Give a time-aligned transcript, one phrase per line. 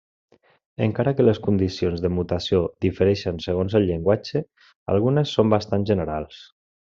[0.85, 4.43] Encara que les condicions de mutació difereixen segons el llenguatge,
[4.95, 6.43] algunes són bastant generals.